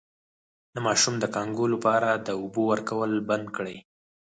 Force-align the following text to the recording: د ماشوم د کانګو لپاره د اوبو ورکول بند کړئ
د 0.73 0.75
ماشوم 0.85 1.15
د 1.19 1.25
کانګو 1.35 1.65
لپاره 1.73 2.09
د 2.27 2.29
اوبو 2.39 2.61
ورکول 2.71 3.11
بند 3.29 3.45
کړئ 3.55 3.77